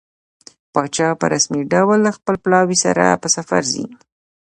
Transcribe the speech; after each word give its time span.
پاچا 0.73 1.09
په 1.19 1.25
رسمي 1.33 1.61
ډول 1.73 1.99
له 2.05 2.11
خپل 2.17 2.35
پلاوي 2.43 2.77
سره 2.85 3.19
په 3.21 3.27
سفر 3.35 3.61
ځي. 3.73 3.85